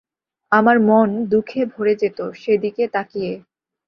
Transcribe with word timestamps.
আমার 0.51 0.77
মন 0.81 1.09
দুঃখে 1.31 1.61
ভরে 1.73 1.93
যেত 1.95 2.19
সেদিকে 2.33 2.83
তাকিয়ে। 2.87 3.31